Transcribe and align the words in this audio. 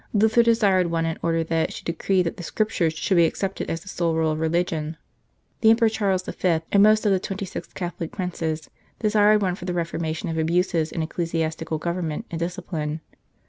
Luther 0.13 0.41
desired 0.41 0.87
one 0.87 1.05
in 1.05 1.19
order 1.21 1.43
that 1.43 1.69
it 1.69 1.73
should 1.73 1.85
decree 1.85 2.23
that 2.23 2.35
the 2.35 2.41
Scriptures 2.41 2.93
should 2.93 3.17
be 3.17 3.27
accepted 3.27 3.69
as 3.69 3.81
the 3.81 3.87
sole 3.87 4.15
rule 4.15 4.31
of 4.31 4.39
religion. 4.39 4.97
The 5.59 5.69
Emperor 5.69 5.89
Charles 5.89 6.23
V., 6.23 6.61
and 6.71 6.81
most 6.81 7.05
of 7.05 7.11
the 7.11 7.19
26 7.19 7.67
The 7.67 7.71
Council 7.71 7.71
of 7.71 7.73
Trent 7.75 7.75
Catholic 7.75 8.11
Princes, 8.11 8.69
desired 8.97 9.43
one 9.43 9.53
for 9.53 9.65
the 9.65 9.75
reformation 9.75 10.27
of 10.27 10.39
abuses 10.39 10.91
in 10.91 11.03
ecclesiastical 11.03 11.77
government 11.77 12.25
and 12.31 12.39
dis 12.39 12.57
cipline. 12.57 13.01